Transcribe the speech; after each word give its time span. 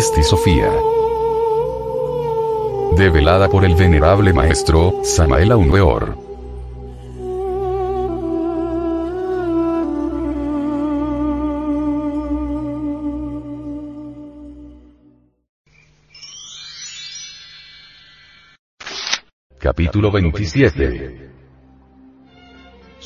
Sofía. 0.00 0.70
Develada 2.96 3.48
por 3.48 3.64
el 3.64 3.74
venerable 3.74 4.34
maestro, 4.34 5.00
Samael 5.02 5.52
Aunweor. 5.52 6.18
Capítulo 19.58 20.10
27 20.12 21.35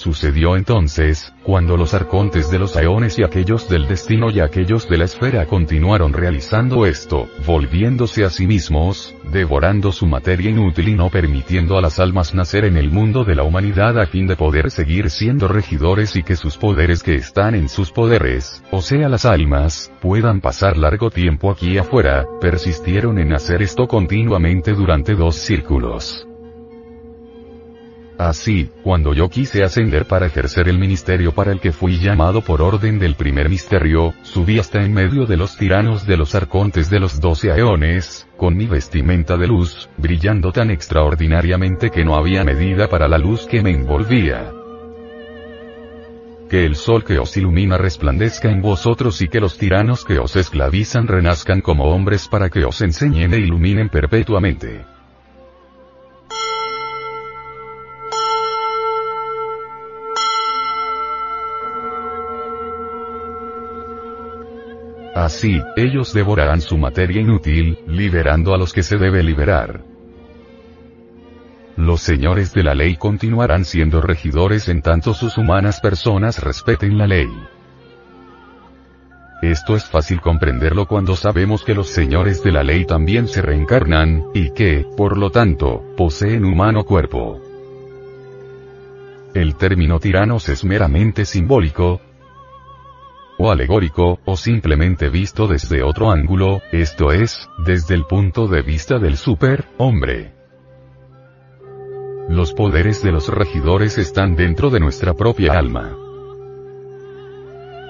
Sucedió 0.01 0.57
entonces, 0.57 1.35
cuando 1.43 1.77
los 1.77 1.93
arcontes 1.93 2.51
de 2.51 2.59
los 2.59 2.75
aeones 2.75 3.19
y 3.19 3.23
aquellos 3.23 3.69
del 3.69 3.87
destino 3.87 4.31
y 4.31 4.41
aquellos 4.41 4.89
de 4.89 4.97
la 4.97 5.05
esfera 5.05 5.45
continuaron 5.45 6.15
realizando 6.15 6.87
esto, 6.87 7.29
volviéndose 7.45 8.25
a 8.25 8.31
sí 8.31 8.47
mismos, 8.47 9.15
devorando 9.31 9.93
su 9.93 10.07
materia 10.07 10.49
inútil 10.49 10.89
y 10.89 10.95
no 10.95 11.11
permitiendo 11.11 11.77
a 11.77 11.83
las 11.83 12.01
almas 12.01 12.35
nacer 12.35 12.65
en 12.65 12.79
el 12.79 12.91
mundo 12.91 13.25
de 13.25 13.35
la 13.35 13.43
humanidad 13.43 14.01
a 14.01 14.07
fin 14.07 14.27
de 14.27 14.37
poder 14.37 14.71
seguir 14.71 15.11
siendo 15.11 15.49
regidores 15.49 16.17
y 16.17 16.23
que 16.23 16.35
sus 16.35 16.57
poderes 16.57 17.03
que 17.03 17.17
están 17.17 17.55
en 17.55 17.69
sus 17.69 17.93
poderes, 17.93 18.65
o 18.71 18.81
sea 18.81 19.07
las 19.11 19.27
almas, 19.27 19.93
puedan 20.01 20.41
pasar 20.41 20.79
largo 20.79 21.11
tiempo 21.11 21.51
aquí 21.51 21.77
afuera, 21.77 22.25
persistieron 22.41 23.19
en 23.19 23.35
hacer 23.35 23.61
esto 23.61 23.87
continuamente 23.87 24.73
durante 24.73 25.15
dos 25.15 25.37
círculos. 25.37 26.27
Así, 28.21 28.69
cuando 28.83 29.15
yo 29.15 29.31
quise 29.31 29.65
ascender 29.65 30.05
para 30.05 30.27
ejercer 30.27 30.69
el 30.69 30.79
ministerio 30.79 31.33
para 31.33 31.53
el 31.53 31.59
que 31.59 31.73
fui 31.73 31.99
llamado 31.99 32.43
por 32.43 32.61
orden 32.61 32.99
del 32.99 33.15
primer 33.15 33.49
misterio, 33.49 34.13
subí 34.21 34.59
hasta 34.59 34.85
en 34.85 34.93
medio 34.93 35.25
de 35.25 35.39
los 35.39 35.57
tiranos 35.57 36.07
de 36.07 36.19
los 36.19 36.35
arcontes 36.35 36.91
de 36.91 37.01
los 37.01 37.19
doce 37.19 37.51
aeones, 37.51 38.29
con 38.37 38.59
mi 38.59 38.67
vestimenta 38.67 39.39
de 39.39 39.47
luz, 39.47 39.89
brillando 39.97 40.53
tan 40.53 40.71
extraordinariamente 40.71 41.89
que 41.89 42.05
no 42.05 42.15
había 42.15 42.45
medida 42.45 42.91
para 42.91 43.09
la 43.09 43.17
luz 43.17 43.47
que 43.47 43.63
me 43.63 43.71
envolvía. 43.71 44.53
Que 46.51 46.67
el 46.67 46.77
sol 46.77 47.05
que 47.05 47.19
os 47.19 47.35
ilumina 47.39 47.79
resplandezca 47.79 48.51
en 48.51 48.61
vosotros 48.61 49.23
y 49.23 49.29
que 49.29 49.41
los 49.41 49.57
tiranos 49.57 50.05
que 50.05 50.19
os 50.19 50.37
esclavizan 50.37 51.07
renazcan 51.07 51.63
como 51.63 51.85
hombres 51.85 52.29
para 52.29 52.51
que 52.51 52.67
os 52.67 52.83
enseñen 52.83 53.33
e 53.33 53.39
iluminen 53.39 53.89
perpetuamente. 53.89 55.00
Así, 65.21 65.63
ellos 65.77 66.15
devorarán 66.15 66.63
su 66.63 66.79
materia 66.79 67.21
inútil, 67.21 67.79
liberando 67.87 68.55
a 68.55 68.57
los 68.57 68.73
que 68.73 68.83
se 68.83 68.97
debe 68.97 69.23
liberar. 69.23 69.83
Los 71.77 72.01
señores 72.01 72.55
de 72.55 72.63
la 72.63 72.75
ley 72.75 72.97
continuarán 72.97 73.67
siendo 73.67 74.01
regidores 74.01 74.71
en 74.71 74.81
tanto 74.81 75.13
sus 75.13 75.37
humanas 75.37 75.83
personas 75.83 76.43
respeten 76.43 76.97
la 76.97 77.07
ley. 77.07 77.29
Esto 79.43 79.77
es 79.77 79.85
fácil 79.85 80.23
comprenderlo 80.23 80.87
cuando 80.87 81.15
sabemos 81.17 81.65
que 81.65 81.75
los 81.75 81.89
señores 81.91 82.43
de 82.43 82.53
la 82.53 82.63
ley 82.63 82.87
también 82.87 83.29
se 83.29 83.43
reencarnan, 83.43 84.25
y 84.33 84.55
que, 84.55 84.87
por 84.97 85.19
lo 85.19 85.29
tanto, 85.29 85.85
poseen 85.99 86.47
humano 86.47 86.85
cuerpo. 86.85 87.43
El 89.35 89.55
término 89.57 90.01
tiranos 90.01 90.49
es 90.49 90.65
meramente 90.65 91.27
simbólico, 91.27 92.01
o 93.41 93.51
alegórico, 93.51 94.21
o 94.27 94.37
simplemente 94.37 95.09
visto 95.09 95.49
desde 95.49 95.83
otro 95.83 96.11
ángulo, 96.11 96.61
esto 96.73 97.11
es, 97.11 97.49
desde 97.65 97.95
el 97.95 98.05
punto 98.05 98.47
de 98.49 98.61
vista 98.61 98.99
del 98.99 99.17
super-hombre. 99.17 100.35
Los 102.29 102.53
poderes 102.53 103.03
de 103.03 103.13
los 103.13 103.29
regidores 103.29 103.97
están 103.97 104.37
dentro 104.37 104.69
de 104.69 104.81
nuestra 104.81 105.15
propia 105.15 105.55
alma. 105.55 105.97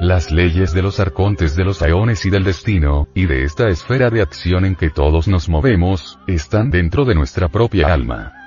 Las 0.00 0.30
leyes 0.30 0.72
de 0.72 0.82
los 0.82 1.00
arcontes 1.00 1.56
de 1.56 1.64
los 1.64 1.82
aeones 1.82 2.24
y 2.24 2.30
del 2.30 2.44
destino, 2.44 3.08
y 3.12 3.26
de 3.26 3.42
esta 3.42 3.68
esfera 3.68 4.08
de 4.08 4.22
acción 4.22 4.64
en 4.64 4.76
que 4.76 4.88
todos 4.88 5.26
nos 5.26 5.48
movemos, 5.48 6.20
están 6.28 6.70
dentro 6.70 7.04
de 7.04 7.16
nuestra 7.16 7.48
propia 7.48 7.92
alma. 7.92 8.39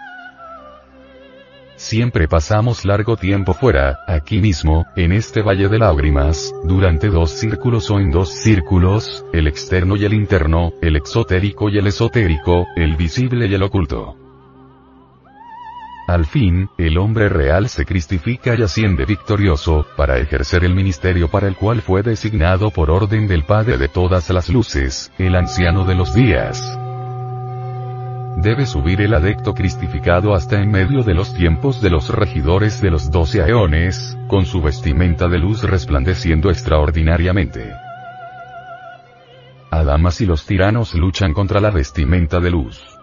Siempre 1.83 2.29
pasamos 2.29 2.85
largo 2.85 3.17
tiempo 3.17 3.53
fuera, 3.53 3.99
aquí 4.07 4.39
mismo, 4.39 4.85
en 4.95 5.11
este 5.11 5.41
valle 5.41 5.67
de 5.67 5.79
lágrimas, 5.79 6.55
durante 6.63 7.09
dos 7.09 7.31
círculos 7.31 7.91
o 7.91 7.99
en 7.99 8.09
dos 8.09 8.29
círculos, 8.29 9.25
el 9.33 9.47
externo 9.47 9.97
y 9.97 10.05
el 10.05 10.13
interno, 10.13 10.71
el 10.81 10.95
exotérico 10.95 11.67
y 11.67 11.79
el 11.79 11.87
esotérico, 11.87 12.65
el 12.77 12.95
visible 12.95 13.47
y 13.47 13.53
el 13.53 13.63
oculto. 13.63 14.15
Al 16.07 16.25
fin, 16.25 16.69
el 16.77 16.97
hombre 16.97 17.27
real 17.27 17.67
se 17.67 17.83
cristifica 17.83 18.55
y 18.55 18.61
asciende 18.61 19.03
victorioso, 19.03 19.85
para 19.97 20.19
ejercer 20.19 20.63
el 20.63 20.73
ministerio 20.73 21.27
para 21.27 21.49
el 21.49 21.57
cual 21.57 21.81
fue 21.81 22.01
designado 22.01 22.71
por 22.71 22.89
orden 22.91 23.27
del 23.27 23.43
Padre 23.43 23.77
de 23.77 23.89
todas 23.89 24.29
las 24.29 24.47
luces, 24.47 25.11
el 25.17 25.35
anciano 25.35 25.83
de 25.83 25.95
los 25.95 26.15
días 26.15 26.79
debe 28.37 28.65
subir 28.65 29.01
el 29.01 29.13
adecto 29.13 29.53
cristificado 29.53 30.33
hasta 30.33 30.61
en 30.61 30.71
medio 30.71 31.03
de 31.03 31.13
los 31.13 31.33
tiempos 31.33 31.81
de 31.81 31.89
los 31.89 32.09
regidores 32.09 32.81
de 32.81 32.91
los 32.91 33.11
doce 33.11 33.41
aeones, 33.41 34.17
con 34.27 34.45
su 34.45 34.61
vestimenta 34.61 35.27
de 35.27 35.39
luz 35.39 35.63
resplandeciendo 35.63 36.49
extraordinariamente. 36.49 37.71
Adamas 39.71 40.21
y 40.21 40.25
los 40.25 40.45
tiranos 40.45 40.93
luchan 40.93 41.33
contra 41.33 41.59
la 41.59 41.71
vestimenta 41.71 42.39
de 42.39 42.51
luz. 42.51 42.93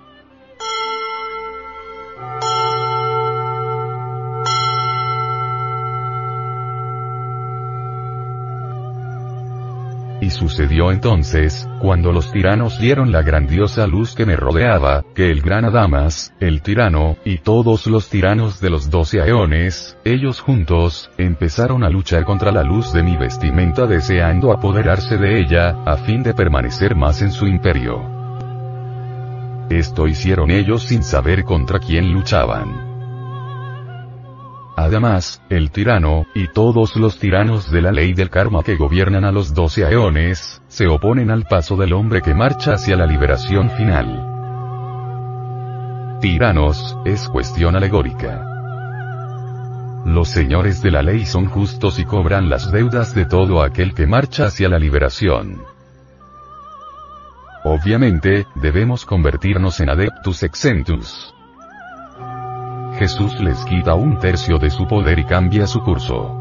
Sucedió 10.31 10.91
entonces, 10.91 11.69
cuando 11.81 12.13
los 12.13 12.33
tiranos 12.33 12.79
dieron 12.81 13.13
la 13.13 13.23
grandiosa 13.23 13.87
luz 13.87 14.15
que 14.15 14.25
me 14.25 14.37
rodeaba, 14.37 15.05
que 15.15 15.31
el 15.31 15.43
gran 15.43 15.65
Adamas, 15.65 16.33
el 16.41 16.63
tirano, 16.63 17.17
y 17.25 17.39
todos 17.39 17.87
los 17.87 18.09
tiranos 18.09 18.61
de 18.61 18.71
los 18.71 18.91
doce 18.91 19.21
aeones, 19.21 19.99
ellos 20.05 20.41
juntos, 20.41 21.11
empezaron 21.19 21.85
a 21.85 21.91
luchar 21.91 22.25
contra 22.25 22.53
la 22.53 22.63
luz 22.63 22.93
de 22.93 23.03
mi 23.03 23.17
vestimenta 23.17 23.87
deseando 23.87 24.53
apoderarse 24.53 25.17
de 25.17 25.41
ella, 25.41 25.77
a 25.85 25.97
fin 25.97 26.23
de 26.23 26.33
permanecer 26.33 26.95
más 26.95 27.21
en 27.23 27.33
su 27.33 27.47
imperio. 27.47 28.01
Esto 29.69 30.09
hicieron 30.09 30.51
ellos 30.51 30.85
sin 30.85 31.03
saber 31.03 31.45
contra 31.45 31.79
quién 31.79 32.13
luchaban. 32.13 32.90
Además, 34.81 35.43
el 35.51 35.71
tirano, 35.71 36.25
y 36.35 36.49
todos 36.49 36.97
los 36.97 37.19
tiranos 37.19 37.71
de 37.71 37.83
la 37.83 37.93
ley 37.93 38.15
del 38.15 38.31
karma 38.31 38.63
que 38.63 38.77
gobiernan 38.77 39.27
a 39.27 39.31
los 39.31 39.53
doce 39.53 39.85
aeones, 39.85 40.63
se 40.69 40.87
oponen 40.89 41.31
al 41.31 41.45
paso 41.45 41.77
del 41.77 41.93
hombre 41.93 42.23
que 42.23 42.33
marcha 42.33 42.73
hacia 42.73 42.97
la 42.97 43.05
liberación 43.05 43.69
final. 43.73 44.27
Tiranos, 46.23 46.97
es 47.05 47.29
cuestión 47.29 47.77
alegórica. 47.77 48.43
Los 50.07 50.31
señores 50.31 50.81
de 50.81 50.93
la 50.93 51.03
ley 51.03 51.27
son 51.27 51.45
justos 51.45 51.99
y 51.99 52.07
cobran 52.07 52.49
las 52.49 52.73
deudas 52.73 53.15
de 53.15 53.27
todo 53.27 53.63
aquel 53.63 53.93
que 53.93 54.07
marcha 54.07 54.47
hacia 54.47 54.71
la 54.71 54.79
liberación. 54.79 55.63
Obviamente, 57.65 58.47
debemos 58.55 59.05
convertirnos 59.05 59.79
en 59.81 59.91
adeptus 59.91 60.43
exentus. 60.43 61.35
Jesús 63.01 63.41
les 63.41 63.65
quita 63.65 63.95
un 63.95 64.19
tercio 64.19 64.59
de 64.59 64.69
su 64.69 64.87
poder 64.87 65.19
y 65.19 65.25
cambia 65.25 65.67
su 65.67 65.81
curso. 65.81 66.37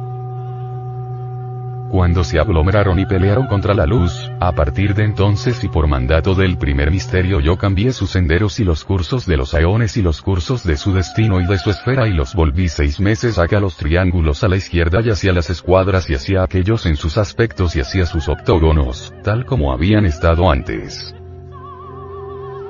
cuando 1.90 2.24
se 2.26 2.38
aglomeraron 2.38 3.00
y 3.00 3.06
pelearon 3.06 3.48
contra 3.48 3.74
la 3.74 3.86
luz, 3.86 4.30
a 4.42 4.52
partir 4.52 4.94
de 4.94 5.06
entonces 5.06 5.64
y 5.64 5.70
por 5.70 5.88
mandato 5.88 6.36
del 6.36 6.58
primer 6.58 6.92
misterio 6.92 7.40
yo 7.40 7.58
cambié 7.58 7.94
sus 7.94 8.12
senderos 8.12 8.60
y 8.60 8.66
los 8.66 8.84
cursos 8.84 9.26
de 9.26 9.38
los 9.38 9.54
aeones 9.54 9.96
y 9.96 10.02
los 10.02 10.22
cursos 10.22 10.66
de 10.66 10.76
su 10.76 10.94
destino 10.94 11.40
y 11.40 11.48
de 11.48 11.58
su 11.58 11.70
esfera 11.70 12.10
y 12.10 12.14
los 12.14 12.36
volví 12.36 12.68
seis 12.68 13.00
meses 13.00 13.40
hacia 13.40 13.62
los 13.62 13.78
triángulos 13.78 14.44
a 14.44 14.50
la 14.50 14.58
izquierda 14.58 15.00
y 15.02 15.10
hacia 15.10 15.32
las 15.32 15.50
escuadras 15.50 16.10
y 16.10 16.16
hacia 16.16 16.44
aquellos 16.44 16.86
en 16.86 16.98
sus 16.98 17.18
aspectos 17.18 17.78
y 17.78 17.80
hacia 17.80 18.06
sus 18.06 18.28
octógonos, 18.28 19.14
tal 19.24 19.46
como 19.46 19.72
habían 19.72 20.06
estado 20.06 20.52
antes 20.52 21.16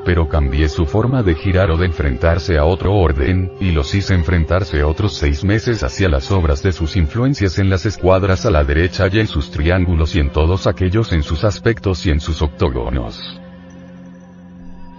pero 0.06 0.28
cambié 0.28 0.70
su 0.70 0.86
forma 0.86 1.24
de 1.24 1.36
girar 1.36 1.72
o 1.72 1.78
de 1.78 1.86
enfrentarse 1.86 2.58
a 2.58 2.66
otro 2.66 2.96
orden, 2.96 3.52
y 3.60 3.72
los 3.72 3.94
hice 3.94 4.14
enfrentarse 4.14 4.84
otros 4.84 5.14
seis 5.14 5.44
meses 5.44 5.84
hacia 5.84 6.10
las 6.10 6.32
obras 6.32 6.64
de 6.64 6.72
sus 6.72 6.96
influencias 6.96 7.60
en 7.60 7.70
las 7.70 7.86
escuadras 7.86 8.46
a 8.46 8.52
la 8.52 8.64
derecha 8.64 9.08
y 9.12 9.20
en 9.20 9.28
sus 9.28 9.52
triángulos 9.52 10.16
y 10.16 10.20
en 10.20 10.32
todos 10.32 10.68
aquellos 10.68 11.12
en 11.14 11.24
sus 11.24 11.44
aspectos 11.44 12.06
y 12.06 12.12
en 12.12 12.20
sus 12.20 12.42
octógonos 12.42 13.40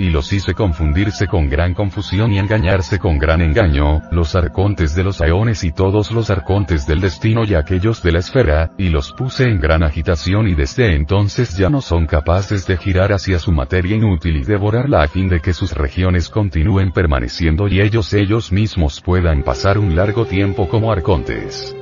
y 0.01 0.09
los 0.09 0.33
hice 0.33 0.55
confundirse 0.55 1.27
con 1.27 1.49
gran 1.51 1.75
confusión 1.75 2.33
y 2.33 2.39
engañarse 2.39 2.99
con 2.99 3.19
gran 3.19 3.43
engaño, 3.43 4.01
los 4.11 4.35
arcontes 4.35 4.95
de 4.95 5.05
los 5.05 5.21
aeones 5.21 5.63
y 5.63 5.73
todos 5.73 6.11
los 6.11 6.31
arcontes 6.31 6.87
del 6.87 7.01
destino 7.01 7.45
y 7.45 7.55
aquellos 7.55 8.03
de 8.03 8.13
la 8.13 8.21
esfera, 8.21 8.73
y 8.79 8.89
los 8.89 9.13
puse 9.13 9.45
en 9.45 9.61
gran 9.61 9.83
agitación 9.83 10.49
y 10.49 10.55
desde 10.55 10.95
entonces 10.95 11.57
ya 11.57 11.69
no 11.69 11.83
son 11.83 12.07
capaces 12.07 12.67
de 12.67 12.79
girar 12.79 13.13
hacia 13.13 13.39
su 13.39 13.53
materia 13.53 13.95
inútil 13.97 14.37
y 14.37 14.45
devorarla 14.45 15.03
a 15.03 15.09
fin 15.09 15.29
de 15.29 15.41
que 15.41 15.53
sus 15.53 15.73
regiones 15.73 16.31
continúen 16.31 16.93
permaneciendo 16.93 17.69
y 17.69 17.81
ellos 17.81 18.15
ellos 18.15 18.53
mismos 18.53 19.03
puedan 19.03 19.43
pasar 19.43 19.79
un 19.79 19.95
largo 19.95 20.25
tiempo 20.25 20.67
como 20.67 20.91
arcontes 20.91 21.77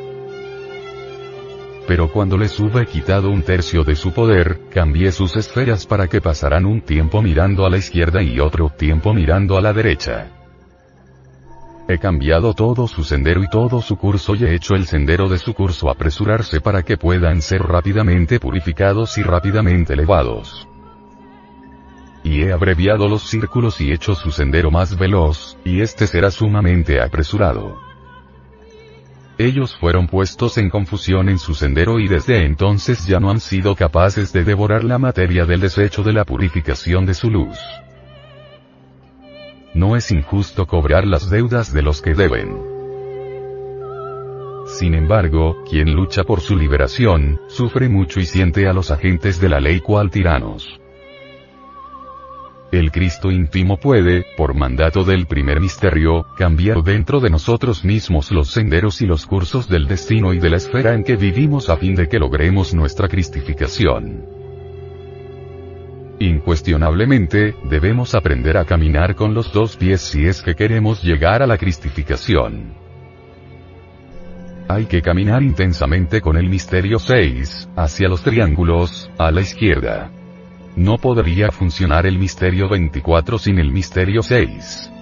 pero 1.88 2.12
cuando 2.12 2.37
les 2.37 2.61
hube 2.61 2.85
quitado 2.85 3.31
un 3.31 3.43
tercio 3.43 3.82
de 3.82 3.96
su 3.96 4.12
poder, 4.12 4.61
cambié 4.70 5.11
sus 5.11 5.35
esferas 5.37 5.87
para 5.87 6.06
que 6.06 6.20
pasaran 6.20 6.67
un 6.67 6.82
tiempo 6.82 7.23
mirando 7.23 7.64
a 7.64 7.70
la 7.70 7.79
izquierda 7.79 8.23
y 8.23 8.38
otro 8.40 8.69
tiempo 8.69 9.14
mirando 9.14 9.56
a 9.56 9.62
la 9.62 9.73
derecha. 9.73 10.29
He 11.88 11.96
cambiado 11.99 12.52
todo 12.52 12.87
su 12.87 13.05
sendero 13.05 13.43
y 13.43 13.49
todo 13.49 13.81
su 13.81 13.96
curso 13.96 14.35
y 14.35 14.44
he 14.44 14.55
hecho 14.55 14.75
el 14.75 14.87
sendero 14.87 15.31
de 15.31 15.38
su 15.38 15.55
curso 15.55 15.88
apresurarse 15.88 16.61
para 16.61 16.82
que 16.82 16.99
puedan 16.99 17.40
ser 17.40 17.62
rápidamente 17.62 18.38
purificados 18.38 19.17
y 19.17 19.23
rápidamente 19.23 19.94
elevados. 19.94 20.69
Y 22.23 22.43
he 22.43 22.52
abreviado 22.52 23.08
los 23.08 23.23
círculos 23.23 23.81
y 23.81 23.93
hecho 23.93 24.14
su 24.14 24.31
sendero 24.31 24.70
más 24.70 24.99
veloz, 24.99 25.56
y 25.64 25.81
este 25.81 26.06
será 26.06 26.31
sumamente 26.31 27.00
apresurado. 27.00 27.88
Ellos 29.38 29.76
fueron 29.76 30.08
puestos 30.08 30.58
en 30.58 30.69
confusión 30.69 31.29
en 31.29 31.38
su 31.38 31.55
sendero 31.55 32.00
y 32.00 32.08
desde 32.08 32.44
entonces 32.44 33.06
ya 33.06 33.20
no 33.20 33.31
han 33.31 33.38
sido 33.38 33.76
capaces 33.76 34.32
de 34.32 34.43
devorar 34.43 34.82
la 34.82 34.99
materia 34.99 35.46
del 35.46 35.61
desecho 35.61 36.02
de 36.02 36.12
la 36.12 36.25
purificación 36.25 37.06
de 37.06 37.14
su 37.14 37.31
luz. 37.31 37.56
No 39.75 39.94
es 39.94 40.11
injusto 40.11 40.67
cobrar 40.67 41.06
las 41.06 41.31
deudas 41.31 41.73
de 41.73 41.82
los 41.82 42.02
que 42.02 42.14
deben. 42.14 42.79
Sin 44.67 44.94
embargo, 44.94 45.62
quien 45.70 45.94
lucha 45.94 46.25
por 46.25 46.40
su 46.40 46.56
liberación, 46.56 47.40
sufre 47.46 47.88
mucho 47.88 48.19
y 48.19 48.26
siente 48.26 48.67
a 48.67 48.73
los 48.73 48.90
agentes 48.90 49.40
de 49.40 49.49
la 49.49 49.61
ley 49.61 49.81
cual 49.81 50.11
tiranos. 50.11 50.81
El 52.70 52.92
Cristo 52.92 53.30
íntimo 53.30 53.78
puede, 53.78 54.26
por 54.36 54.54
mandato 54.54 55.02
del 55.02 55.26
primer 55.26 55.58
misterio, 55.58 56.26
cambiar 56.36 56.82
dentro 56.82 57.18
de 57.18 57.30
nosotros 57.30 57.82
mismos 57.82 58.30
los 58.30 58.50
senderos 58.50 59.00
y 59.00 59.06
los 59.06 59.24
cursos 59.24 59.68
del 59.70 59.86
destino 59.86 60.34
y 60.34 60.38
de 60.38 60.50
la 60.50 60.58
esfera 60.58 60.92
en 60.92 61.02
que 61.02 61.16
vivimos 61.16 61.70
a 61.70 61.78
fin 61.78 61.94
de 61.94 62.08
que 62.08 62.18
logremos 62.18 62.74
nuestra 62.74 63.08
cristificación. 63.08 64.26
Incuestionablemente, 66.20 67.54
debemos 67.70 68.14
aprender 68.14 68.58
a 68.58 68.66
caminar 68.66 69.14
con 69.14 69.32
los 69.32 69.50
dos 69.50 69.78
pies 69.78 70.02
si 70.02 70.26
es 70.26 70.42
que 70.42 70.54
queremos 70.54 71.02
llegar 71.02 71.42
a 71.42 71.46
la 71.46 71.56
cristificación. 71.56 72.74
Hay 74.68 74.84
que 74.84 75.00
caminar 75.00 75.42
intensamente 75.42 76.20
con 76.20 76.36
el 76.36 76.50
misterio 76.50 76.98
6, 76.98 77.70
hacia 77.76 78.08
los 78.08 78.22
triángulos, 78.22 79.10
a 79.16 79.30
la 79.30 79.40
izquierda. 79.40 80.10
No 80.78 80.96
podría 80.96 81.50
funcionar 81.50 82.06
el 82.06 82.20
misterio 82.20 82.69
24 82.69 83.36
sin 83.40 83.58
el 83.58 83.72
misterio 83.72 84.22
6. 84.22 84.92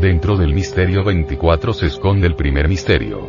Dentro 0.00 0.36
del 0.36 0.54
misterio 0.54 1.02
24 1.02 1.72
se 1.72 1.86
esconde 1.86 2.28
el 2.28 2.36
primer 2.36 2.68
misterio. 2.68 3.28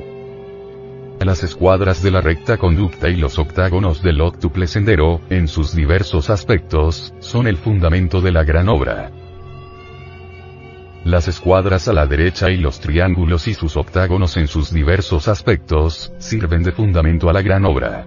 Las 1.19 1.41
escuadras 1.41 2.03
de 2.03 2.11
la 2.11 2.21
recta 2.21 2.57
conducta 2.57 3.09
y 3.09 3.15
los 3.15 3.39
octágonos 3.39 4.03
del 4.03 4.21
octuple 4.21 4.67
sendero, 4.67 5.19
en 5.31 5.47
sus 5.47 5.75
diversos 5.75 6.29
aspectos, 6.29 7.11
son 7.17 7.47
el 7.47 7.57
fundamento 7.57 8.21
de 8.21 8.31
la 8.31 8.43
gran 8.43 8.69
obra. 8.69 9.11
Las 11.03 11.27
escuadras 11.27 11.87
a 11.87 11.93
la 11.93 12.05
derecha 12.05 12.51
y 12.51 12.57
los 12.57 12.79
triángulos 12.79 13.47
y 13.47 13.55
sus 13.55 13.77
octágonos 13.77 14.37
en 14.37 14.45
sus 14.45 14.71
diversos 14.71 15.27
aspectos, 15.27 16.13
sirven 16.19 16.61
de 16.61 16.71
fundamento 16.71 17.31
a 17.31 17.33
la 17.33 17.41
gran 17.41 17.65
obra 17.65 18.05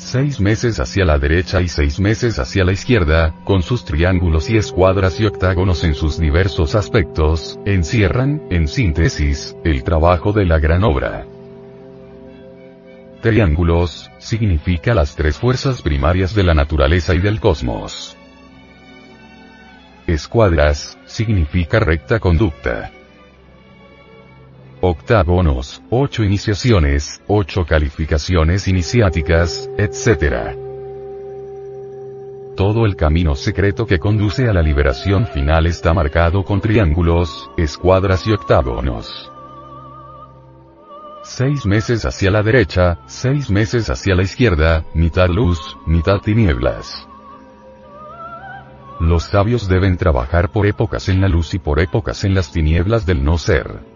seis 0.00 0.40
meses 0.40 0.80
hacia 0.80 1.04
la 1.04 1.18
derecha 1.18 1.60
y 1.60 1.68
seis 1.68 2.00
meses 2.00 2.38
hacia 2.38 2.64
la 2.64 2.72
izquierda, 2.72 3.34
con 3.44 3.62
sus 3.62 3.84
triángulos 3.84 4.50
y 4.50 4.56
escuadras 4.56 5.20
y 5.20 5.26
octágonos 5.26 5.84
en 5.84 5.94
sus 5.94 6.18
diversos 6.18 6.74
aspectos, 6.74 7.58
encierran, 7.64 8.42
en 8.50 8.68
síntesis, 8.68 9.56
el 9.64 9.84
trabajo 9.84 10.32
de 10.32 10.46
la 10.46 10.58
gran 10.58 10.84
obra. 10.84 11.26
Triángulos, 13.20 14.10
significa 14.18 14.94
las 14.94 15.14
tres 15.14 15.36
fuerzas 15.36 15.82
primarias 15.82 16.34
de 16.34 16.42
la 16.42 16.54
naturaleza 16.54 17.14
y 17.14 17.18
del 17.18 17.38
cosmos. 17.38 18.16
Escuadras, 20.06 20.98
significa 21.06 21.78
recta 21.78 22.18
conducta 22.18 22.90
octágonos, 24.80 25.82
ocho 25.90 26.22
iniciaciones, 26.24 27.22
ocho 27.26 27.64
calificaciones 27.64 28.66
iniciáticas, 28.66 29.68
etc. 29.76 30.56
Todo 32.56 32.86
el 32.86 32.96
camino 32.96 33.34
secreto 33.34 33.86
que 33.86 33.98
conduce 33.98 34.48
a 34.48 34.52
la 34.52 34.62
liberación 34.62 35.26
final 35.26 35.66
está 35.66 35.92
marcado 35.92 36.44
con 36.44 36.60
triángulos, 36.60 37.50
escuadras 37.56 38.26
y 38.26 38.32
octágonos. 38.32 39.30
Seis 41.22 41.66
meses 41.66 42.04
hacia 42.06 42.30
la 42.30 42.42
derecha, 42.42 42.98
seis 43.06 43.50
meses 43.50 43.90
hacia 43.90 44.14
la 44.14 44.22
izquierda, 44.22 44.84
mitad 44.94 45.28
luz, 45.28 45.76
mitad 45.86 46.18
tinieblas. 46.20 47.06
Los 48.98 49.24
sabios 49.24 49.68
deben 49.68 49.96
trabajar 49.96 50.50
por 50.50 50.66
épocas 50.66 51.08
en 51.08 51.20
la 51.20 51.28
luz 51.28 51.54
y 51.54 51.58
por 51.58 51.80
épocas 51.80 52.24
en 52.24 52.34
las 52.34 52.52
tinieblas 52.52 53.06
del 53.06 53.24
no 53.24 53.38
ser. 53.38 53.89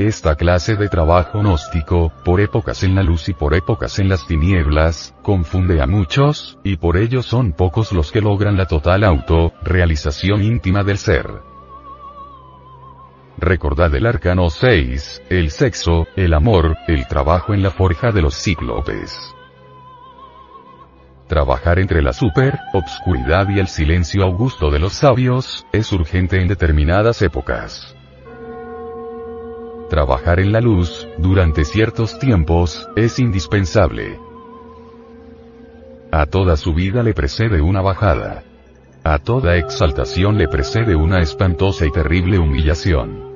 Esta 0.00 0.34
clase 0.34 0.76
de 0.76 0.88
trabajo 0.88 1.40
gnóstico, 1.40 2.10
por 2.24 2.40
épocas 2.40 2.84
en 2.84 2.94
la 2.94 3.02
luz 3.02 3.28
y 3.28 3.34
por 3.34 3.52
épocas 3.52 3.98
en 3.98 4.08
las 4.08 4.26
tinieblas, 4.26 5.14
confunde 5.20 5.82
a 5.82 5.86
muchos, 5.86 6.58
y 6.64 6.78
por 6.78 6.96
ello 6.96 7.22
son 7.22 7.52
pocos 7.52 7.92
los 7.92 8.10
que 8.10 8.22
logran 8.22 8.56
la 8.56 8.64
total 8.64 9.04
auto-realización 9.04 10.42
íntima 10.42 10.84
del 10.84 10.96
ser. 10.96 11.26
Recordad 13.36 13.94
el 13.94 14.06
arcano 14.06 14.48
6, 14.48 15.24
el 15.28 15.50
sexo, 15.50 16.06
el 16.16 16.32
amor, 16.32 16.78
el 16.88 17.06
trabajo 17.06 17.52
en 17.52 17.62
la 17.62 17.70
forja 17.70 18.10
de 18.10 18.22
los 18.22 18.42
cíclopes. 18.42 19.34
Trabajar 21.28 21.78
entre 21.78 22.00
la 22.00 22.14
super, 22.14 22.58
obscuridad 22.72 23.50
y 23.50 23.58
el 23.58 23.68
silencio 23.68 24.24
augusto 24.24 24.70
de 24.70 24.78
los 24.78 24.94
sabios, 24.94 25.66
es 25.72 25.92
urgente 25.92 26.40
en 26.40 26.48
determinadas 26.48 27.20
épocas. 27.20 27.94
Trabajar 29.90 30.38
en 30.38 30.52
la 30.52 30.60
luz, 30.60 31.08
durante 31.18 31.64
ciertos 31.64 32.16
tiempos, 32.20 32.88
es 32.94 33.18
indispensable. 33.18 34.20
A 36.12 36.26
toda 36.26 36.56
subida 36.56 37.02
le 37.02 37.12
precede 37.12 37.60
una 37.60 37.80
bajada. 37.80 38.44
A 39.02 39.18
toda 39.18 39.56
exaltación 39.56 40.38
le 40.38 40.46
precede 40.46 40.94
una 40.94 41.18
espantosa 41.18 41.86
y 41.86 41.90
terrible 41.90 42.38
humillación. 42.38 43.30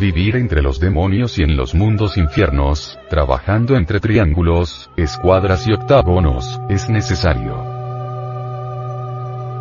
Vivir 0.00 0.34
entre 0.34 0.62
los 0.62 0.80
demonios 0.80 1.38
y 1.38 1.44
en 1.44 1.56
los 1.56 1.72
mundos 1.76 2.16
infiernos, 2.16 2.98
trabajando 3.08 3.76
entre 3.76 4.00
triángulos, 4.00 4.90
escuadras 4.96 5.68
y 5.68 5.74
octágonos, 5.74 6.60
es 6.68 6.90
necesario. 6.90 7.54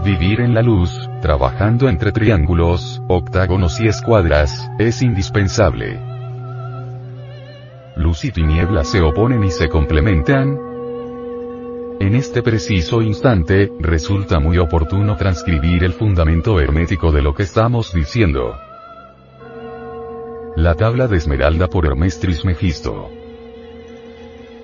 Vivir 0.04 0.42
en 0.42 0.56
la 0.56 0.64
luz, 0.64 1.08
trabajando 1.26 1.90
entre 1.90 2.12
triángulos, 2.12 3.02
octágonos 3.08 3.82
y 3.82 3.88
escuadras, 3.88 4.70
es 4.78 5.02
indispensable. 5.02 6.00
Luz 7.96 8.26
y 8.26 8.32
tiniebla 8.32 8.84
se 8.84 9.02
oponen 9.02 9.44
y 9.44 9.50
se 9.50 9.68
complementan. 9.68 10.56
En 12.00 12.14
este 12.14 12.44
preciso 12.44 13.02
instante, 13.02 13.72
resulta 13.80 14.40
muy 14.40 14.60
oportuno 14.60 15.18
transcribir 15.18 15.84
el 15.84 15.94
fundamento 15.94 16.60
hermético 16.60 17.12
de 17.12 17.24
lo 17.24 17.34
que 17.34 17.42
estamos 17.42 17.92
diciendo. 17.92 18.56
La 20.56 20.76
tabla 20.76 21.08
de 21.08 21.18
esmeralda 21.18 21.68
por 21.70 21.88
Hermes 21.88 22.20
Trismegisto. 22.20 23.10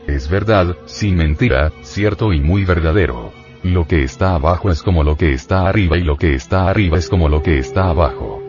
Es 0.06 0.30
verdad, 0.30 0.78
sin 0.86 1.16
mentira, 1.16 1.72
cierto 1.82 2.32
y 2.34 2.40
muy 2.40 2.66
verdadero. 2.66 3.41
Lo 3.64 3.86
que 3.86 4.04
está 4.04 4.34
abajo 4.34 4.72
es 4.72 4.82
como 4.82 5.04
lo 5.04 5.16
que 5.16 5.34
está 5.34 5.68
arriba 5.68 5.96
y 5.96 6.04
lo 6.04 6.18
que 6.18 6.34
está 6.34 6.68
arriba 6.68 6.98
es 6.98 7.08
como 7.08 7.30
lo 7.30 7.44
que 7.44 7.60
está 7.60 7.90
abajo. 7.90 8.42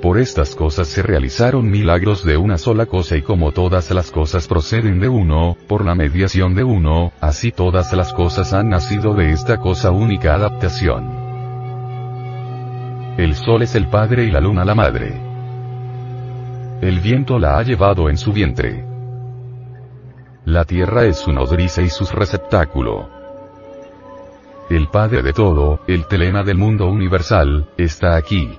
Por 0.00 0.16
estas 0.16 0.56
cosas 0.56 0.88
se 0.88 1.02
realizaron 1.02 1.70
milagros 1.70 2.24
de 2.24 2.38
una 2.38 2.56
sola 2.56 2.86
cosa 2.86 3.18
y 3.18 3.22
como 3.22 3.52
todas 3.52 3.90
las 3.90 4.10
cosas 4.10 4.48
proceden 4.48 4.98
de 4.98 5.10
uno, 5.10 5.58
por 5.68 5.84
la 5.84 5.94
mediación 5.94 6.54
de 6.54 6.64
uno, 6.64 7.12
así 7.20 7.52
todas 7.52 7.92
las 7.92 8.14
cosas 8.14 8.54
han 8.54 8.70
nacido 8.70 9.12
de 9.12 9.32
esta 9.32 9.58
cosa 9.58 9.90
única 9.90 10.34
adaptación. 10.34 11.10
El 13.18 13.34
sol 13.34 13.60
es 13.60 13.74
el 13.74 13.88
padre 13.88 14.24
y 14.24 14.30
la 14.30 14.40
luna 14.40 14.64
la 14.64 14.74
madre. 14.74 15.20
El 16.80 17.00
viento 17.00 17.38
la 17.38 17.58
ha 17.58 17.62
llevado 17.62 18.08
en 18.08 18.16
su 18.16 18.32
vientre. 18.32 18.86
La 20.46 20.64
tierra 20.64 21.04
es 21.04 21.18
su 21.18 21.30
nodriza 21.30 21.82
y 21.82 21.90
su 21.90 22.06
receptáculo. 22.06 23.19
El 24.70 24.86
padre 24.86 25.22
de 25.22 25.32
todo, 25.32 25.80
el 25.88 26.06
telema 26.06 26.44
del 26.44 26.56
mundo 26.56 26.86
universal, 26.86 27.68
está 27.76 28.14
aquí. 28.14 28.56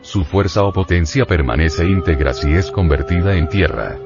Su 0.00 0.24
fuerza 0.24 0.64
o 0.64 0.72
potencia 0.72 1.24
permanece 1.24 1.86
íntegra 1.86 2.34
si 2.34 2.52
es 2.52 2.72
convertida 2.72 3.36
en 3.36 3.48
tierra. 3.48 3.96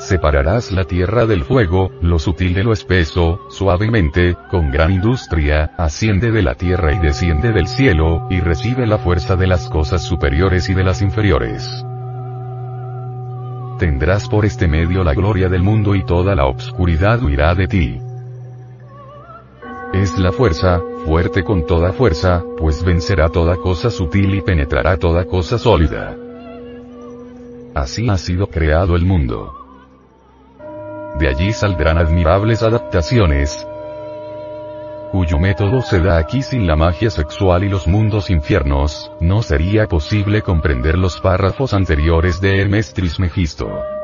Separarás 0.00 0.72
la 0.72 0.82
tierra 0.82 1.24
del 1.24 1.44
fuego, 1.44 1.92
lo 2.02 2.18
sutil 2.18 2.52
de 2.52 2.64
lo 2.64 2.72
espeso, 2.72 3.46
suavemente, 3.48 4.36
con 4.50 4.72
gran 4.72 4.90
industria, 4.90 5.70
asciende 5.78 6.32
de 6.32 6.42
la 6.42 6.56
tierra 6.56 6.92
y 6.92 6.98
desciende 6.98 7.52
del 7.52 7.68
cielo, 7.68 8.26
y 8.28 8.40
recibe 8.40 8.88
la 8.88 8.98
fuerza 8.98 9.36
de 9.36 9.46
las 9.46 9.68
cosas 9.68 10.02
superiores 10.02 10.68
y 10.68 10.74
de 10.74 10.82
las 10.82 11.00
inferiores. 11.00 11.84
Tendrás 13.78 14.28
por 14.28 14.44
este 14.44 14.66
medio 14.66 15.04
la 15.04 15.14
gloria 15.14 15.48
del 15.48 15.62
mundo 15.62 15.94
y 15.94 16.04
toda 16.04 16.34
la 16.34 16.46
obscuridad 16.46 17.22
huirá 17.22 17.54
de 17.54 17.68
ti. 17.68 18.07
Es 19.92 20.18
la 20.18 20.32
fuerza, 20.32 20.80
fuerte 21.06 21.42
con 21.42 21.66
toda 21.66 21.92
fuerza, 21.92 22.44
pues 22.58 22.84
vencerá 22.84 23.28
toda 23.28 23.56
cosa 23.56 23.90
sutil 23.90 24.34
y 24.34 24.42
penetrará 24.42 24.96
toda 24.96 25.24
cosa 25.24 25.58
sólida. 25.58 26.16
Así 27.74 28.08
ha 28.08 28.18
sido 28.18 28.48
creado 28.48 28.96
el 28.96 29.04
mundo. 29.04 29.54
De 31.18 31.28
allí 31.28 31.52
saldrán 31.52 31.98
admirables 31.98 32.62
adaptaciones, 32.62 33.66
cuyo 35.10 35.38
método 35.38 35.80
se 35.80 36.00
da 36.00 36.18
aquí 36.18 36.42
sin 36.42 36.66
la 36.66 36.76
magia 36.76 37.08
sexual 37.08 37.64
y 37.64 37.70
los 37.70 37.88
mundos 37.88 38.28
infiernos, 38.28 39.10
no 39.20 39.42
sería 39.42 39.86
posible 39.86 40.42
comprender 40.42 40.98
los 40.98 41.18
párrafos 41.18 41.72
anteriores 41.72 42.42
de 42.42 42.60
Hermes 42.60 42.92
Trismegisto. 42.92 43.97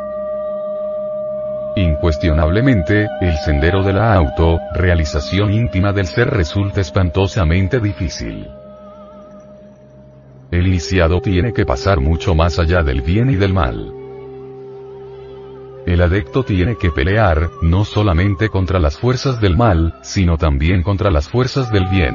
Incuestionablemente, 1.77 3.09
el 3.21 3.37
sendero 3.39 3.83
de 3.83 3.93
la 3.93 4.15
auto, 4.15 4.61
realización 4.75 5.53
íntima 5.53 5.93
del 5.93 6.07
ser 6.07 6.31
resulta 6.31 6.81
espantosamente 6.81 7.81
difícil. 7.81 8.47
El 10.53 10.69
iniciado 10.69 11.21
tiene 11.21 11.53
que 11.53 11.67
pasar 11.67 11.99
mucho 11.99 12.37
más 12.37 12.61
allá 12.61 12.85
del 12.85 13.03
bien 13.03 13.29
y 13.29 13.35
del 13.35 13.53
mal. 13.53 13.93
El 15.85 16.01
adecto 16.01 16.45
tiene 16.45 16.77
que 16.77 16.93
pelear, 16.93 17.51
no 17.61 17.85
solamente 17.85 18.51
contra 18.51 18.79
las 18.79 18.97
fuerzas 18.97 19.41
del 19.41 19.57
mal, 19.57 19.99
sino 20.03 20.39
también 20.39 20.85
contra 20.85 21.11
las 21.11 21.29
fuerzas 21.29 21.73
del 21.73 21.87
bien. 21.89 22.15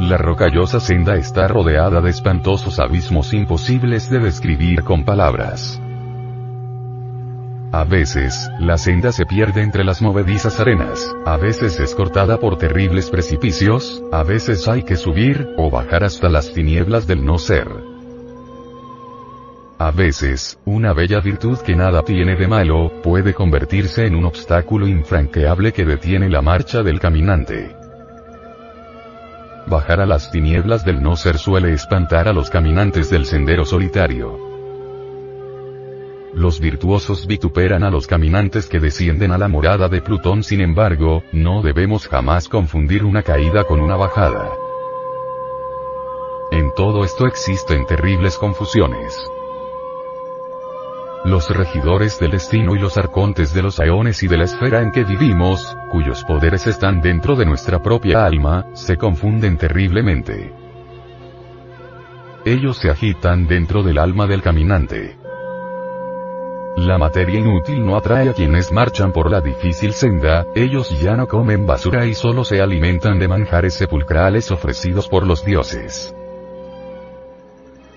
La 0.00 0.16
rocallosa 0.16 0.80
senda 0.80 1.16
está 1.16 1.46
rodeada 1.46 2.00
de 2.00 2.08
espantosos 2.08 2.80
abismos 2.80 3.34
imposibles 3.34 4.08
de 4.08 4.18
describir 4.18 4.82
con 4.82 5.04
palabras. 5.04 5.78
A 7.76 7.82
veces, 7.82 8.52
la 8.60 8.78
senda 8.78 9.10
se 9.10 9.26
pierde 9.26 9.60
entre 9.60 9.82
las 9.82 10.00
movedizas 10.00 10.60
arenas, 10.60 11.12
a 11.26 11.36
veces 11.36 11.80
es 11.80 11.92
cortada 11.96 12.38
por 12.38 12.56
terribles 12.56 13.10
precipicios, 13.10 14.00
a 14.12 14.22
veces 14.22 14.68
hay 14.68 14.84
que 14.84 14.94
subir, 14.94 15.48
o 15.56 15.72
bajar 15.72 16.04
hasta 16.04 16.28
las 16.28 16.52
tinieblas 16.52 17.08
del 17.08 17.24
no 17.24 17.36
ser. 17.36 17.66
A 19.80 19.90
veces, 19.90 20.56
una 20.64 20.92
bella 20.92 21.18
virtud 21.18 21.58
que 21.66 21.74
nada 21.74 22.02
tiene 22.02 22.36
de 22.36 22.46
malo, 22.46 22.92
puede 23.02 23.34
convertirse 23.34 24.06
en 24.06 24.14
un 24.14 24.26
obstáculo 24.26 24.86
infranqueable 24.86 25.72
que 25.72 25.84
detiene 25.84 26.30
la 26.30 26.42
marcha 26.42 26.84
del 26.84 27.00
caminante. 27.00 27.74
Bajar 29.66 30.00
a 30.00 30.06
las 30.06 30.30
tinieblas 30.30 30.84
del 30.84 31.02
no 31.02 31.16
ser 31.16 31.38
suele 31.38 31.72
espantar 31.72 32.28
a 32.28 32.32
los 32.32 32.50
caminantes 32.50 33.10
del 33.10 33.26
sendero 33.26 33.64
solitario. 33.64 34.53
Los 36.34 36.58
virtuosos 36.58 37.28
vituperan 37.28 37.84
a 37.84 37.90
los 37.90 38.08
caminantes 38.08 38.66
que 38.66 38.80
descienden 38.80 39.30
a 39.30 39.38
la 39.38 39.46
morada 39.46 39.88
de 39.88 40.02
Plutón, 40.02 40.42
sin 40.42 40.60
embargo, 40.60 41.22
no 41.32 41.62
debemos 41.62 42.08
jamás 42.08 42.48
confundir 42.48 43.04
una 43.04 43.22
caída 43.22 43.62
con 43.62 43.80
una 43.80 43.94
bajada. 43.94 44.50
En 46.50 46.72
todo 46.74 47.04
esto 47.04 47.26
existen 47.28 47.86
terribles 47.86 48.36
confusiones. 48.36 49.14
Los 51.24 51.48
regidores 51.50 52.18
del 52.18 52.32
destino 52.32 52.74
y 52.74 52.80
los 52.80 52.98
arcontes 52.98 53.54
de 53.54 53.62
los 53.62 53.78
aeones 53.78 54.22
y 54.24 54.28
de 54.28 54.36
la 54.36 54.44
esfera 54.44 54.82
en 54.82 54.90
que 54.90 55.04
vivimos, 55.04 55.76
cuyos 55.90 56.24
poderes 56.24 56.66
están 56.66 57.00
dentro 57.00 57.36
de 57.36 57.46
nuestra 57.46 57.80
propia 57.80 58.26
alma, 58.26 58.66
se 58.72 58.96
confunden 58.96 59.56
terriblemente. 59.56 60.52
Ellos 62.44 62.76
se 62.76 62.90
agitan 62.90 63.46
dentro 63.46 63.84
del 63.84 63.98
alma 63.98 64.26
del 64.26 64.42
caminante. 64.42 65.23
La 66.76 66.98
materia 66.98 67.38
inútil 67.38 67.86
no 67.86 67.96
atrae 67.96 68.28
a 68.28 68.32
quienes 68.32 68.72
marchan 68.72 69.12
por 69.12 69.30
la 69.30 69.40
difícil 69.40 69.92
senda, 69.92 70.44
ellos 70.56 70.90
ya 71.00 71.14
no 71.14 71.28
comen 71.28 71.66
basura 71.66 72.04
y 72.04 72.14
solo 72.14 72.44
se 72.44 72.60
alimentan 72.60 73.20
de 73.20 73.28
manjares 73.28 73.74
sepulcrales 73.74 74.50
ofrecidos 74.50 75.08
por 75.08 75.24
los 75.24 75.44
dioses. 75.44 76.12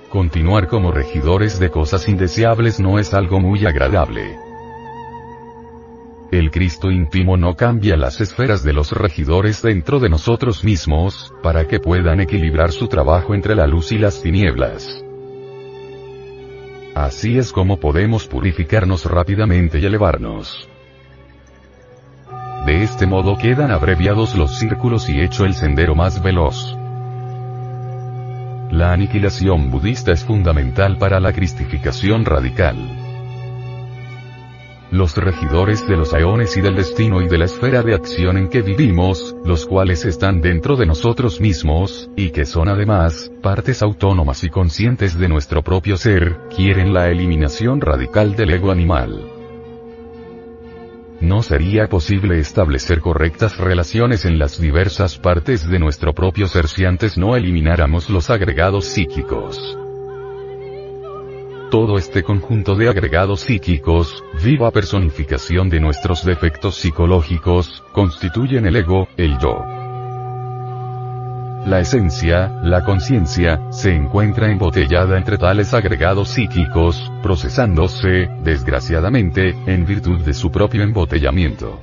Continuar 0.10 0.68
como 0.68 0.92
regidores 0.92 1.60
de 1.60 1.72
cosas 1.72 2.08
indeseables 2.08 2.80
no 2.80 3.00
es 3.00 3.16
algo 3.16 3.40
muy 3.40 3.66
agradable. 3.66 4.38
El 6.32 6.52
Cristo 6.52 6.92
íntimo 6.92 7.36
no 7.36 7.56
cambia 7.56 7.98
las 7.98 8.22
esferas 8.22 8.64
de 8.64 8.74
los 8.74 8.92
regidores 8.92 9.62
dentro 9.64 10.00
de 10.00 10.10
nosotros 10.10 10.64
mismos, 10.64 11.34
para 11.42 11.68
que 11.68 11.80
puedan 11.80 12.20
equilibrar 12.20 12.72
su 12.72 12.88
trabajo 12.88 13.34
entre 13.34 13.56
la 13.56 13.66
luz 13.66 13.92
y 13.92 13.98
las 13.98 14.22
tinieblas. 14.22 15.07
Así 16.98 17.38
es 17.38 17.52
como 17.52 17.80
podemos 17.80 18.26
purificarnos 18.26 19.06
rápidamente 19.06 19.78
y 19.78 19.86
elevarnos. 19.86 20.68
De 22.66 22.82
este 22.82 23.06
modo 23.06 23.38
quedan 23.38 23.70
abreviados 23.70 24.36
los 24.36 24.58
círculos 24.58 25.08
y 25.08 25.22
hecho 25.22 25.46
el 25.46 25.54
sendero 25.54 25.94
más 25.94 26.24
veloz. 26.24 26.76
La 28.72 28.94
aniquilación 28.94 29.70
budista 29.70 30.12
es 30.12 30.26
fundamental 30.26 30.98
para 30.98 31.20
la 31.20 31.34
cristificación 31.34 32.26
radical 32.26 33.07
los 34.92 35.16
regidores 35.18 35.88
de 35.88 35.98
los 35.98 36.14
aeones 36.14 36.56
y 36.58 36.62
del 36.62 36.76
destino 36.76 37.22
y 37.22 37.28
de 37.28 37.38
la 37.38 37.46
esfera 37.46 37.84
de 37.84 37.94
acción 37.94 38.38
en 38.38 38.48
que 38.48 38.62
vivimos, 38.62 39.36
los 39.44 39.66
cuales 39.66 40.06
están 40.06 40.42
dentro 40.42 40.76
de 40.76 40.86
nosotros 40.86 41.42
mismos, 41.42 42.10
y 42.16 42.30
que 42.30 42.46
son 42.46 42.70
además, 42.70 43.32
partes 43.42 43.82
autónomas 43.82 44.44
y 44.44 44.50
conscientes 44.50 45.18
de 45.18 45.28
nuestro 45.28 45.62
propio 45.62 45.98
ser, 45.98 46.38
quieren 46.56 46.94
la 46.94 47.10
eliminación 47.10 47.82
radical 47.82 48.36
del 48.36 48.52
ego 48.52 48.72
animal. 48.72 49.32
No 51.20 51.42
sería 51.42 51.88
posible 51.88 52.40
establecer 52.40 53.02
correctas 53.02 53.58
relaciones 53.58 54.24
en 54.26 54.38
las 54.38 54.62
diversas 54.62 55.18
partes 55.18 55.68
de 55.68 55.80
nuestro 55.80 56.14
propio 56.14 56.48
ser 56.48 56.68
si 56.68 56.86
antes 56.86 57.18
no 57.18 57.36
elimináramos 57.36 58.10
los 58.10 58.30
agregados 58.30 58.86
psíquicos. 58.86 59.78
Todo 61.72 61.98
este 61.98 62.24
conjunto 62.24 62.76
de 62.76 62.88
agregados 62.88 63.42
psíquicos, 63.42 64.24
viva 64.42 64.72
personificación 64.72 65.70
de 65.70 65.82
nuestros 65.82 66.24
defectos 66.24 66.76
psicológicos, 66.76 67.84
constituyen 67.92 68.66
el 68.68 68.78
ego, 68.78 69.10
el 69.18 69.38
yo. 69.38 69.66
La 71.66 71.82
esencia, 71.82 72.48
la 72.64 72.86
conciencia, 72.86 73.70
se 73.74 73.94
encuentra 73.94 74.50
embotellada 74.50 75.18
entre 75.18 75.38
tales 75.38 75.74
agregados 75.74 76.30
psíquicos, 76.30 77.12
procesándose, 77.22 78.30
desgraciadamente, 78.44 79.54
en 79.66 79.86
virtud 79.86 80.22
de 80.22 80.34
su 80.34 80.50
propio 80.50 80.84
embotellamiento. 80.84 81.82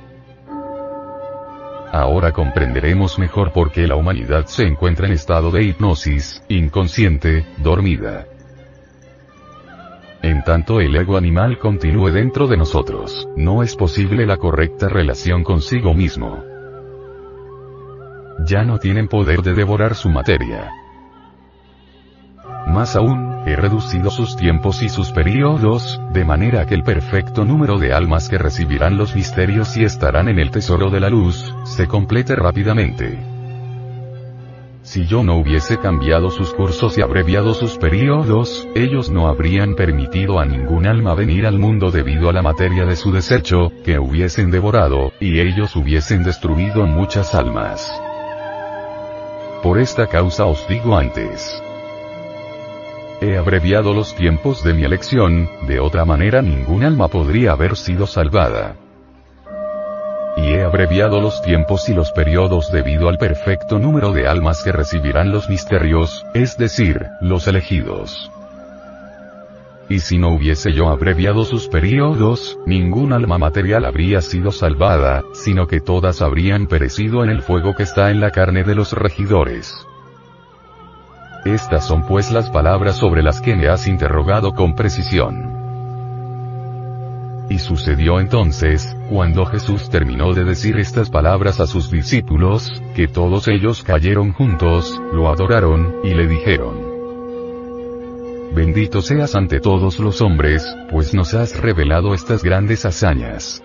Ahora 1.91 2.31
comprenderemos 2.31 3.19
mejor 3.19 3.53
por 3.53 3.71
qué 3.71 3.85
la 3.85 3.95
humanidad 3.95 4.47
se 4.47 4.63
encuentra 4.63 5.05
en 5.05 5.13
estado 5.13 5.51
de 5.51 5.61
hipnosis, 5.63 6.41
inconsciente, 6.49 7.45
dormida. 7.57 8.25
En 10.25 10.41
tanto 10.41 10.81
el 10.81 10.95
ego 10.95 11.17
animal 11.17 11.59
continúe 11.59 12.09
dentro 12.09 12.47
de 12.47 12.57
nosotros, 12.57 13.29
no 13.37 13.61
es 13.61 13.75
posible 13.75 14.25
la 14.25 14.37
correcta 14.37 14.89
relación 14.89 15.43
consigo 15.43 15.93
mismo. 15.93 16.43
Ya 18.47 18.63
no 18.63 18.79
tienen 18.79 19.07
poder 19.07 19.43
de 19.43 19.53
devorar 19.53 19.93
su 19.93 20.09
materia. 20.09 20.71
Más 22.65 22.95
aún, 22.95 23.43
he 23.45 23.55
reducido 23.55 24.09
sus 24.09 24.35
tiempos 24.35 24.81
y 24.81 24.89
sus 24.89 25.11
periodos, 25.11 26.01
de 26.11 26.25
manera 26.25 26.65
que 26.65 26.73
el 26.73 26.81
perfecto 26.81 27.45
número 27.45 27.77
de 27.77 27.93
almas 27.93 28.27
que 28.27 28.39
recibirán 28.39 28.97
los 28.97 29.15
misterios 29.15 29.77
y 29.77 29.83
estarán 29.83 30.27
en 30.27 30.39
el 30.39 30.49
tesoro 30.49 30.89
de 30.89 31.01
la 31.01 31.11
luz, 31.11 31.53
se 31.65 31.87
complete 31.87 32.35
rápidamente. 32.35 33.34
Si 34.85 35.07
yo 35.07 35.23
no 35.23 35.37
hubiese 35.37 35.79
cambiado 35.79 36.29
sus 36.29 36.53
cursos 36.53 36.95
y 36.99 37.01
abreviado 37.01 37.55
sus 37.55 37.75
periodos, 37.79 38.67
ellos 38.75 39.09
no 39.09 39.27
habrían 39.27 39.73
permitido 39.73 40.39
a 40.39 40.45
ningún 40.45 40.85
alma 40.85 41.15
venir 41.15 41.47
al 41.47 41.57
mundo 41.57 41.89
debido 41.89 42.29
a 42.29 42.33
la 42.33 42.43
materia 42.43 42.85
de 42.85 42.95
su 42.95 43.11
desecho, 43.11 43.71
que 43.83 43.97
hubiesen 43.97 44.51
devorado, 44.51 45.11
y 45.19 45.39
ellos 45.39 45.75
hubiesen 45.75 46.23
destruido 46.23 46.85
muchas 46.85 47.33
almas. 47.33 47.91
Por 49.63 49.79
esta 49.79 50.05
causa 50.05 50.45
os 50.45 50.67
digo 50.67 50.95
antes. 50.95 51.59
He 53.21 53.37
abreviado 53.37 53.91
los 53.91 54.13
tiempos 54.13 54.63
de 54.63 54.75
mi 54.75 54.83
elección, 54.83 55.49
de 55.67 55.79
otra 55.79 56.05
manera 56.05 56.43
ningún 56.43 56.83
alma 56.83 57.07
podría 57.07 57.53
haber 57.53 57.75
sido 57.75 58.05
salvada. 58.05 58.84
Y 60.37 60.53
he 60.53 60.63
abreviado 60.63 61.21
los 61.21 61.41
tiempos 61.41 61.87
y 61.87 61.93
los 61.93 62.11
periodos 62.11 62.71
debido 62.71 63.07
al 63.07 63.17
perfecto 63.17 63.79
número 63.79 64.11
de 64.11 64.27
almas 64.27 64.63
que 64.63 64.71
recibirán 64.71 65.31
los 65.31 65.49
misterios, 65.49 66.25
es 66.33 66.57
decir, 66.57 67.05
los 67.21 67.47
elegidos. 67.47 68.31
Y 69.87 69.99
si 69.99 70.17
no 70.17 70.29
hubiese 70.29 70.73
yo 70.73 70.89
abreviado 70.89 71.45
sus 71.45 71.67
periodos, 71.67 72.57
ningún 72.65 73.13
alma 73.13 73.37
material 73.37 73.85
habría 73.85 74.21
sido 74.21 74.51
salvada, 74.51 75.23
sino 75.33 75.67
que 75.67 75.79
todas 75.79 76.21
habrían 76.21 76.67
perecido 76.67 77.23
en 77.23 77.29
el 77.29 77.41
fuego 77.43 77.75
que 77.75 77.83
está 77.83 78.09
en 78.09 78.19
la 78.19 78.31
carne 78.31 78.63
de 78.63 78.75
los 78.75 78.93
regidores. 78.93 79.73
Estas 81.45 81.85
son 81.85 82.07
pues 82.07 82.31
las 82.31 82.49
palabras 82.49 82.97
sobre 82.97 83.21
las 83.21 83.39
que 83.39 83.55
me 83.55 83.67
has 83.67 83.87
interrogado 83.87 84.55
con 84.55 84.73
precisión. 84.75 85.64
Y 87.49 87.59
sucedió 87.59 88.19
entonces, 88.19 88.95
cuando 89.09 89.45
Jesús 89.45 89.89
terminó 89.89 90.33
de 90.33 90.43
decir 90.43 90.77
estas 90.77 91.09
palabras 91.09 91.59
a 91.59 91.67
sus 91.67 91.91
discípulos, 91.91 92.81
que 92.95 93.07
todos 93.07 93.47
ellos 93.47 93.83
cayeron 93.83 94.33
juntos, 94.33 94.99
lo 95.13 95.29
adoraron, 95.29 95.95
y 96.03 96.13
le 96.13 96.27
dijeron, 96.27 96.95
Bendito 98.55 99.01
seas 99.01 99.35
ante 99.35 99.59
todos 99.59 99.99
los 99.99 100.21
hombres, 100.21 100.65
pues 100.89 101.13
nos 101.13 101.33
has 101.33 101.59
revelado 101.59 102.13
estas 102.13 102.41
grandes 102.41 102.85
hazañas. 102.85 103.61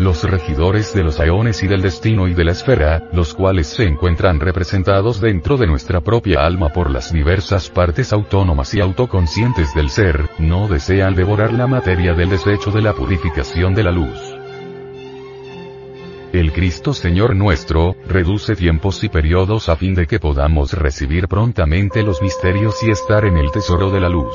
Los 0.00 0.24
regidores 0.24 0.94
de 0.94 1.04
los 1.04 1.20
aeones 1.20 1.62
y 1.62 1.66
del 1.66 1.82
destino 1.82 2.26
y 2.26 2.32
de 2.32 2.42
la 2.42 2.52
esfera, 2.52 3.10
los 3.12 3.34
cuales 3.34 3.66
se 3.66 3.84
encuentran 3.84 4.40
representados 4.40 5.20
dentro 5.20 5.58
de 5.58 5.66
nuestra 5.66 6.00
propia 6.00 6.40
alma 6.46 6.70
por 6.70 6.90
las 6.90 7.12
diversas 7.12 7.68
partes 7.68 8.10
autónomas 8.14 8.72
y 8.72 8.80
autoconscientes 8.80 9.74
del 9.74 9.90
ser, 9.90 10.30
no 10.38 10.68
desean 10.68 11.14
devorar 11.14 11.52
la 11.52 11.66
materia 11.66 12.14
del 12.14 12.30
desecho 12.30 12.70
de 12.70 12.80
la 12.80 12.94
purificación 12.94 13.74
de 13.74 13.82
la 13.82 13.90
luz. 13.90 14.18
El 16.32 16.50
Cristo 16.54 16.94
Señor 16.94 17.36
nuestro, 17.36 17.94
reduce 18.08 18.56
tiempos 18.56 19.04
y 19.04 19.10
periodos 19.10 19.68
a 19.68 19.76
fin 19.76 19.94
de 19.94 20.06
que 20.06 20.18
podamos 20.18 20.72
recibir 20.72 21.28
prontamente 21.28 22.02
los 22.02 22.22
misterios 22.22 22.82
y 22.82 22.90
estar 22.90 23.26
en 23.26 23.36
el 23.36 23.50
tesoro 23.50 23.90
de 23.90 24.00
la 24.00 24.08
luz. 24.08 24.34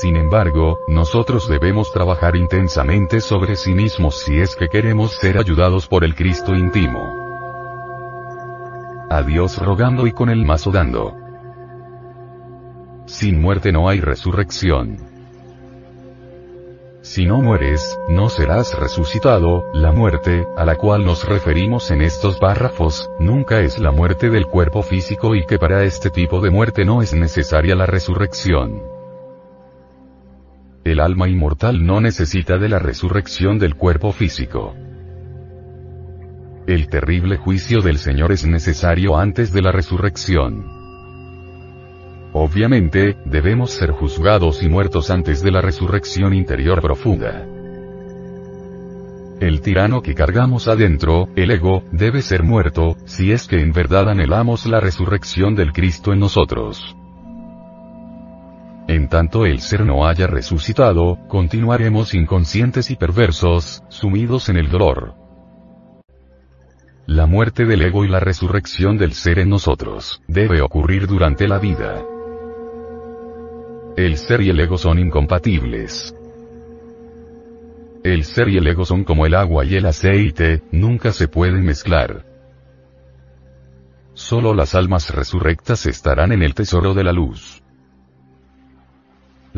Sin 0.00 0.14
embargo, 0.14 0.78
nosotros 0.86 1.48
debemos 1.48 1.92
trabajar 1.92 2.36
intensamente 2.36 3.20
sobre 3.20 3.56
sí 3.56 3.74
mismos 3.74 4.20
si 4.20 4.38
es 4.38 4.54
que 4.54 4.68
queremos 4.68 5.16
ser 5.16 5.38
ayudados 5.38 5.88
por 5.88 6.04
el 6.04 6.14
Cristo 6.14 6.54
íntimo. 6.54 7.00
A 9.10 9.24
Dios 9.26 9.58
rogando 9.58 10.06
y 10.06 10.12
con 10.12 10.30
el 10.30 10.44
mazo 10.44 10.70
dando. 10.70 11.16
Sin 13.06 13.42
muerte 13.42 13.72
no 13.72 13.88
hay 13.88 13.98
resurrección. 13.98 14.98
Si 17.00 17.26
no 17.26 17.38
mueres, 17.38 17.98
no 18.08 18.28
serás 18.28 18.78
resucitado, 18.78 19.64
la 19.74 19.90
muerte, 19.90 20.46
a 20.56 20.64
la 20.64 20.76
cual 20.76 21.04
nos 21.04 21.26
referimos 21.26 21.90
en 21.90 22.02
estos 22.02 22.38
párrafos, 22.38 23.10
nunca 23.18 23.62
es 23.62 23.80
la 23.80 23.90
muerte 23.90 24.30
del 24.30 24.46
cuerpo 24.46 24.84
físico 24.84 25.34
y 25.34 25.44
que 25.44 25.58
para 25.58 25.82
este 25.82 26.10
tipo 26.10 26.40
de 26.40 26.50
muerte 26.50 26.84
no 26.84 27.02
es 27.02 27.14
necesaria 27.14 27.74
la 27.74 27.86
resurrección. 27.86 28.97
El 30.88 31.00
alma 31.00 31.28
inmortal 31.28 31.84
no 31.84 32.00
necesita 32.00 32.56
de 32.56 32.70
la 32.70 32.78
resurrección 32.78 33.58
del 33.58 33.74
cuerpo 33.74 34.10
físico. 34.10 34.74
El 36.66 36.88
terrible 36.88 37.36
juicio 37.36 37.82
del 37.82 37.98
Señor 37.98 38.32
es 38.32 38.46
necesario 38.46 39.18
antes 39.18 39.52
de 39.52 39.60
la 39.60 39.70
resurrección. 39.70 40.64
Obviamente, 42.32 43.18
debemos 43.26 43.72
ser 43.72 43.90
juzgados 43.90 44.62
y 44.62 44.70
muertos 44.70 45.10
antes 45.10 45.42
de 45.42 45.50
la 45.50 45.60
resurrección 45.60 46.32
interior 46.32 46.80
profunda. 46.80 47.46
El 49.40 49.60
tirano 49.60 50.00
que 50.00 50.14
cargamos 50.14 50.68
adentro, 50.68 51.28
el 51.36 51.50
ego, 51.50 51.84
debe 51.92 52.22
ser 52.22 52.44
muerto, 52.44 52.96
si 53.04 53.32
es 53.32 53.46
que 53.46 53.60
en 53.60 53.72
verdad 53.72 54.08
anhelamos 54.08 54.64
la 54.64 54.80
resurrección 54.80 55.54
del 55.54 55.74
Cristo 55.74 56.14
en 56.14 56.20
nosotros. 56.20 56.97
En 58.88 59.10
tanto 59.10 59.44
el 59.44 59.60
ser 59.60 59.84
no 59.84 60.06
haya 60.06 60.26
resucitado, 60.26 61.18
continuaremos 61.28 62.14
inconscientes 62.14 62.90
y 62.90 62.96
perversos, 62.96 63.82
sumidos 63.90 64.48
en 64.48 64.56
el 64.56 64.70
dolor. 64.70 65.14
La 67.04 67.26
muerte 67.26 67.66
del 67.66 67.82
ego 67.82 68.06
y 68.06 68.08
la 68.08 68.18
resurrección 68.18 68.96
del 68.96 69.12
ser 69.12 69.40
en 69.40 69.50
nosotros, 69.50 70.22
debe 70.26 70.62
ocurrir 70.62 71.06
durante 71.06 71.46
la 71.46 71.58
vida. 71.58 72.02
El 73.98 74.16
ser 74.16 74.40
y 74.40 74.48
el 74.48 74.58
ego 74.58 74.78
son 74.78 74.98
incompatibles. 74.98 76.14
El 78.02 78.24
ser 78.24 78.48
y 78.48 78.56
el 78.56 78.66
ego 78.68 78.86
son 78.86 79.04
como 79.04 79.26
el 79.26 79.34
agua 79.34 79.66
y 79.66 79.74
el 79.74 79.84
aceite, 79.84 80.62
nunca 80.72 81.12
se 81.12 81.28
pueden 81.28 81.62
mezclar. 81.62 82.24
Solo 84.14 84.54
las 84.54 84.74
almas 84.74 85.14
resurrectas 85.14 85.84
estarán 85.84 86.32
en 86.32 86.42
el 86.42 86.54
tesoro 86.54 86.94
de 86.94 87.04
la 87.04 87.12
luz. 87.12 87.62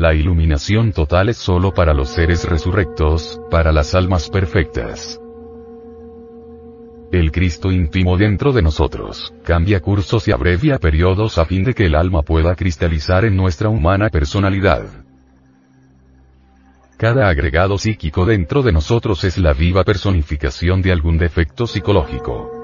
La 0.01 0.15
iluminación 0.15 0.93
total 0.93 1.29
es 1.29 1.37
solo 1.37 1.75
para 1.75 1.93
los 1.93 2.09
seres 2.09 2.45
resurrectos, 2.45 3.39
para 3.51 3.71
las 3.71 3.93
almas 3.93 4.31
perfectas. 4.31 5.21
El 7.11 7.31
Cristo 7.31 7.71
íntimo 7.71 8.17
dentro 8.17 8.51
de 8.51 8.63
nosotros, 8.63 9.31
cambia 9.43 9.79
cursos 9.79 10.27
y 10.27 10.31
abrevia 10.31 10.79
periodos 10.79 11.37
a 11.37 11.45
fin 11.45 11.63
de 11.63 11.75
que 11.75 11.85
el 11.85 11.93
alma 11.93 12.23
pueda 12.23 12.55
cristalizar 12.55 13.25
en 13.25 13.35
nuestra 13.35 13.69
humana 13.69 14.09
personalidad. 14.09 14.87
Cada 16.97 17.29
agregado 17.29 17.77
psíquico 17.77 18.25
dentro 18.25 18.63
de 18.63 18.71
nosotros 18.71 19.23
es 19.23 19.37
la 19.37 19.53
viva 19.53 19.83
personificación 19.83 20.81
de 20.81 20.93
algún 20.93 21.19
defecto 21.19 21.67
psicológico. 21.67 22.60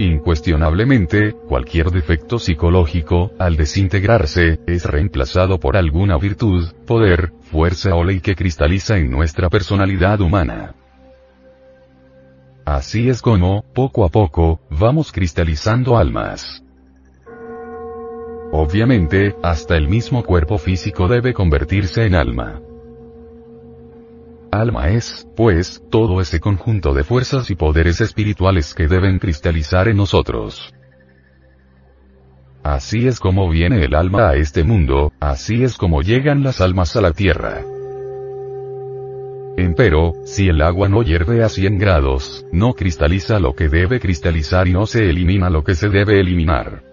Incuestionablemente, 0.00 1.34
cualquier 1.46 1.90
defecto 1.90 2.38
psicológico, 2.38 3.32
al 3.38 3.58
desintegrarse, 3.58 4.58
es 4.66 4.86
reemplazado 4.86 5.60
por 5.60 5.76
alguna 5.76 6.16
virtud, 6.16 6.72
poder, 6.86 7.34
fuerza 7.42 7.94
o 7.94 8.02
ley 8.02 8.20
que 8.20 8.34
cristaliza 8.34 8.96
en 8.96 9.10
nuestra 9.10 9.50
personalidad 9.50 10.22
humana. 10.22 10.74
Así 12.64 13.10
es 13.10 13.20
como, 13.20 13.62
poco 13.74 14.06
a 14.06 14.08
poco, 14.08 14.62
vamos 14.70 15.12
cristalizando 15.12 15.98
almas. 15.98 16.64
Obviamente, 18.52 19.36
hasta 19.42 19.76
el 19.76 19.86
mismo 19.86 20.24
cuerpo 20.24 20.56
físico 20.56 21.08
debe 21.08 21.34
convertirse 21.34 22.06
en 22.06 22.14
alma. 22.14 22.62
Alma 24.52 24.88
es, 24.88 25.28
pues, 25.36 25.80
todo 25.90 26.20
ese 26.20 26.40
conjunto 26.40 26.92
de 26.92 27.04
fuerzas 27.04 27.50
y 27.50 27.54
poderes 27.54 28.00
espirituales 28.00 28.74
que 28.74 28.88
deben 28.88 29.20
cristalizar 29.20 29.86
en 29.86 29.96
nosotros. 29.96 30.74
Así 32.64 33.06
es 33.06 33.20
como 33.20 33.48
viene 33.48 33.84
el 33.84 33.94
alma 33.94 34.30
a 34.30 34.34
este 34.34 34.64
mundo, 34.64 35.12
así 35.20 35.62
es 35.62 35.76
como 35.76 36.02
llegan 36.02 36.42
las 36.42 36.60
almas 36.60 36.96
a 36.96 37.00
la 37.00 37.12
tierra. 37.12 37.62
Empero, 39.56 40.14
si 40.24 40.48
el 40.48 40.62
agua 40.62 40.88
no 40.88 41.02
hierve 41.02 41.44
a 41.44 41.48
100 41.48 41.78
grados, 41.78 42.44
no 42.52 42.74
cristaliza 42.74 43.38
lo 43.38 43.54
que 43.54 43.68
debe 43.68 44.00
cristalizar 44.00 44.66
y 44.66 44.72
no 44.72 44.86
se 44.86 45.08
elimina 45.08 45.48
lo 45.48 45.62
que 45.62 45.74
se 45.74 45.88
debe 45.88 46.18
eliminar. 46.18 46.89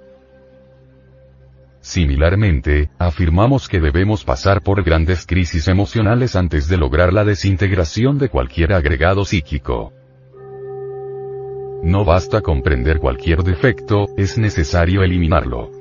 Similarmente, 1.87 2.89
afirmamos 2.99 3.69
que 3.69 3.79
debemos 3.79 4.25
pasar 4.25 4.61
por 4.61 4.83
grandes 4.83 5.25
crisis 5.25 5.69
emocionales 5.69 6.35
antes 6.35 6.67
de 6.67 6.75
lograr 6.75 7.13
la 7.13 7.23
desintegración 7.23 8.17
de 8.17 8.27
cualquier 8.27 8.73
agregado 8.73 9.23
psíquico. 9.23 9.93
No 11.83 12.03
basta 12.03 12.41
comprender 12.41 12.99
cualquier 12.99 13.41
defecto, 13.41 14.07
es 14.17 14.37
necesario 14.37 15.01
eliminarlo. 15.01 15.71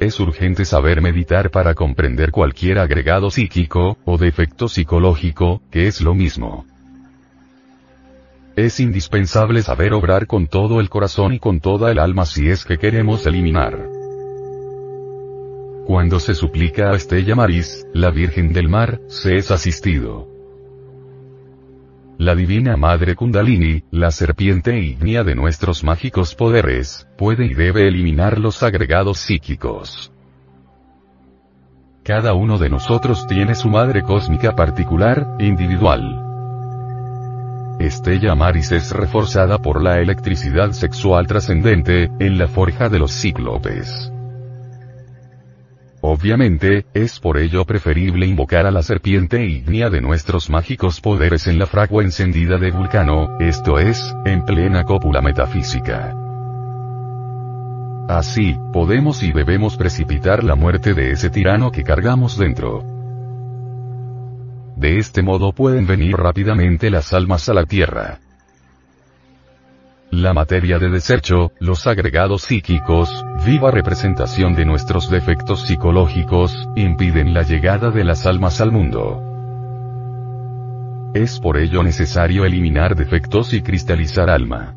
Es 0.00 0.18
urgente 0.18 0.64
saber 0.64 1.00
meditar 1.00 1.52
para 1.52 1.74
comprender 1.74 2.32
cualquier 2.32 2.80
agregado 2.80 3.30
psíquico, 3.30 3.96
o 4.04 4.18
defecto 4.18 4.66
psicológico, 4.66 5.62
que 5.70 5.86
es 5.86 6.00
lo 6.00 6.16
mismo. 6.16 6.66
es 8.56 8.80
indispensable 8.80 9.62
saber 9.62 9.92
obrar 9.92 10.26
con 10.26 10.48
todo 10.48 10.80
el 10.80 10.88
corazón 10.88 11.34
y 11.34 11.38
con 11.38 11.60
toda 11.60 11.92
el 11.92 12.00
alma 12.00 12.26
si 12.26 12.48
es 12.48 12.64
que 12.64 12.76
queremos 12.76 13.24
eliminar. 13.24 13.95
Cuando 15.86 16.18
se 16.18 16.34
suplica 16.34 16.90
a 16.90 16.96
Estella 16.96 17.36
Maris, 17.36 17.86
la 17.94 18.10
Virgen 18.10 18.52
del 18.52 18.68
Mar, 18.68 19.00
se 19.06 19.36
es 19.36 19.52
asistido. 19.52 20.26
La 22.18 22.34
Divina 22.34 22.76
Madre 22.76 23.14
Kundalini, 23.14 23.84
la 23.92 24.10
serpiente 24.10 24.80
ígnea 24.80 25.22
de 25.22 25.36
nuestros 25.36 25.84
mágicos 25.84 26.34
poderes, 26.34 27.06
puede 27.16 27.46
y 27.46 27.54
debe 27.54 27.86
eliminar 27.86 28.40
los 28.40 28.64
agregados 28.64 29.18
psíquicos. 29.18 30.10
Cada 32.02 32.34
uno 32.34 32.58
de 32.58 32.68
nosotros 32.68 33.24
tiene 33.28 33.54
su 33.54 33.68
madre 33.68 34.02
cósmica 34.02 34.56
particular, 34.56 35.36
individual. 35.38 37.76
Estella 37.78 38.34
Maris 38.34 38.72
es 38.72 38.90
reforzada 38.90 39.58
por 39.58 39.80
la 39.80 40.00
electricidad 40.00 40.72
sexual 40.72 41.28
trascendente, 41.28 42.10
en 42.18 42.38
la 42.38 42.48
forja 42.48 42.88
de 42.88 42.98
los 42.98 43.12
cíclopes. 43.12 44.12
Obviamente, 46.08 46.86
es 46.94 47.18
por 47.18 47.36
ello 47.36 47.64
preferible 47.64 48.26
invocar 48.26 48.64
a 48.64 48.70
la 48.70 48.82
serpiente 48.82 49.44
ígnea 49.44 49.90
de 49.90 50.00
nuestros 50.00 50.48
mágicos 50.48 51.00
poderes 51.00 51.48
en 51.48 51.58
la 51.58 51.66
fragua 51.66 52.04
encendida 52.04 52.58
de 52.58 52.70
Vulcano, 52.70 53.36
esto 53.40 53.80
es, 53.80 54.14
en 54.24 54.44
plena 54.44 54.84
cópula 54.84 55.20
metafísica. 55.20 56.14
Así, 58.08 58.56
podemos 58.72 59.24
y 59.24 59.32
debemos 59.32 59.76
precipitar 59.76 60.44
la 60.44 60.54
muerte 60.54 60.94
de 60.94 61.10
ese 61.10 61.28
tirano 61.28 61.72
que 61.72 61.82
cargamos 61.82 62.38
dentro. 62.38 62.84
De 64.76 64.98
este 64.98 65.24
modo 65.24 65.50
pueden 65.50 65.88
venir 65.88 66.14
rápidamente 66.14 66.88
las 66.88 67.12
almas 67.12 67.48
a 67.48 67.54
la 67.54 67.64
tierra. 67.64 68.20
La 70.16 70.32
materia 70.32 70.78
de 70.78 70.88
desecho, 70.88 71.52
los 71.60 71.86
agregados 71.86 72.44
psíquicos, 72.44 73.22
viva 73.44 73.70
representación 73.70 74.54
de 74.54 74.64
nuestros 74.64 75.10
defectos 75.10 75.66
psicológicos, 75.66 76.70
impiden 76.74 77.34
la 77.34 77.42
llegada 77.42 77.90
de 77.90 78.02
las 78.02 78.24
almas 78.24 78.62
al 78.62 78.72
mundo. 78.72 79.20
Es 81.12 81.38
por 81.38 81.58
ello 81.58 81.82
necesario 81.82 82.46
eliminar 82.46 82.96
defectos 82.96 83.52
y 83.52 83.60
cristalizar 83.60 84.30
alma. 84.30 84.74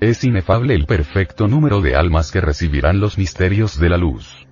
Es 0.00 0.24
inefable 0.24 0.74
el 0.74 0.86
perfecto 0.86 1.46
número 1.46 1.82
de 1.82 1.94
almas 1.94 2.32
que 2.32 2.40
recibirán 2.40 3.00
los 3.00 3.18
misterios 3.18 3.78
de 3.78 3.88
la 3.90 3.98
luz. 3.98 4.46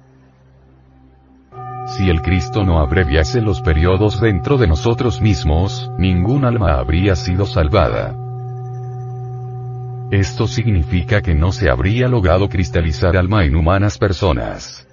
Si 1.86 2.10
el 2.10 2.20
Cristo 2.20 2.64
no 2.64 2.80
abreviase 2.80 3.40
los 3.40 3.62
periodos 3.62 4.20
dentro 4.20 4.58
de 4.58 4.66
nosotros 4.66 5.22
mismos, 5.22 5.90
ningún 5.96 6.44
alma 6.44 6.74
habría 6.74 7.16
sido 7.16 7.46
salvada. 7.46 8.29
Esto 10.10 10.48
significa 10.48 11.22
que 11.22 11.36
no 11.36 11.52
se 11.52 11.70
habría 11.70 12.08
logrado 12.08 12.48
cristalizar 12.48 13.16
alma 13.16 13.44
en 13.44 13.54
humanas 13.54 13.96
personas. 13.96 14.84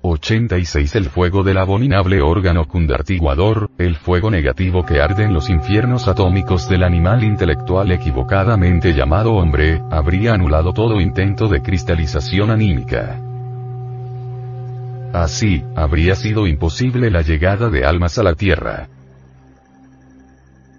86 0.00 0.94
El 0.94 1.10
fuego 1.10 1.42
del 1.42 1.58
abominable 1.58 2.22
órgano 2.22 2.66
cundartiguador, 2.66 3.70
el 3.76 3.96
fuego 3.96 4.30
negativo 4.30 4.86
que 4.86 5.02
arde 5.02 5.24
en 5.24 5.34
los 5.34 5.50
infiernos 5.50 6.08
atómicos 6.08 6.66
del 6.66 6.82
animal 6.82 7.24
intelectual 7.24 7.92
equivocadamente 7.92 8.94
llamado 8.94 9.34
hombre, 9.34 9.82
habría 9.90 10.32
anulado 10.32 10.72
todo 10.72 10.98
intento 10.98 11.48
de 11.48 11.60
cristalización 11.60 12.50
anímica. 12.50 13.20
Así, 15.12 15.62
habría 15.74 16.14
sido 16.14 16.46
imposible 16.46 17.10
la 17.10 17.20
llegada 17.20 17.68
de 17.68 17.84
almas 17.84 18.16
a 18.16 18.22
la 18.22 18.34
Tierra 18.34 18.88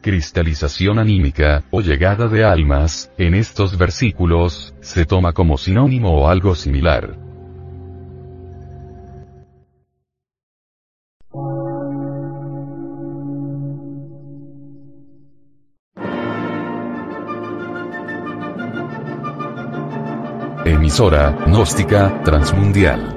cristalización 0.01 0.99
anímica, 0.99 1.63
o 1.71 1.81
llegada 1.81 2.27
de 2.27 2.43
almas, 2.43 3.11
en 3.17 3.33
estos 3.33 3.77
versículos, 3.77 4.73
se 4.81 5.05
toma 5.05 5.33
como 5.33 5.57
sinónimo 5.57 6.11
o 6.11 6.27
algo 6.27 6.55
similar. 6.55 7.17
Emisora, 20.65 21.31
gnóstica, 21.45 22.21
transmundial 22.23 23.16